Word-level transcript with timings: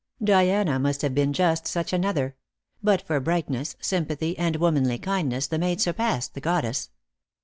Diana 0.23 0.79
must 0.79 1.03
have 1.03 1.13
been 1.13 1.31
just 1.31 1.67
such 1.67 1.93
another; 1.93 2.35
but 2.81 3.03
for 3.03 3.19
brightness, 3.19 3.75
sympathy, 3.79 4.35
and 4.35 4.55
womanly 4.55 4.97
kindness 4.97 5.45
the 5.45 5.59
maid 5.59 5.79
surpassed 5.79 6.33
the 6.33 6.41
goddess. 6.41 6.89